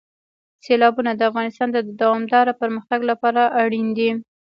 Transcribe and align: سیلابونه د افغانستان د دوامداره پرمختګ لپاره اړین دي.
سیلابونه 0.65 1.11
د 1.15 1.21
افغانستان 1.29 1.67
د 1.73 1.77
دوامداره 2.01 2.53
پرمختګ 2.61 2.99
لپاره 3.11 3.41
اړین 3.61 3.87
دي. 3.97 4.09